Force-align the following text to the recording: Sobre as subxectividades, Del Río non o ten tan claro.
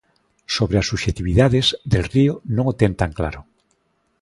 Sobre 0.55 0.75
as 0.77 0.87
subxectividades, 0.91 1.65
Del 1.91 2.05
Río 2.13 2.33
non 2.55 2.65
o 2.71 2.73
ten 2.81 2.91
tan 2.99 3.11
claro. 3.19 3.41